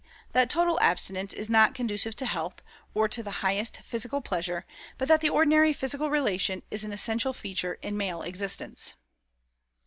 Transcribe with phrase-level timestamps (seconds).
[0.31, 2.63] that total abstinence is not conducive to health,
[2.95, 4.65] or to the highest physical pleasure,
[4.97, 8.95] but that the ordinary physical relation is an essential feature in male existence.